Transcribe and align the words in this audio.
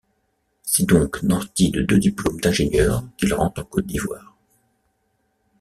C’est 0.63 0.87
donc 0.89 1.21
nanti 1.21 1.69
de 1.69 1.83
deux 1.83 1.99
diplômes 1.99 2.39
d’ingénieur 2.41 3.03
qu’il 3.17 3.35
rentre 3.35 3.61
en 3.61 3.65
Côte 3.65 3.85
d’Ivoire. 3.85 4.33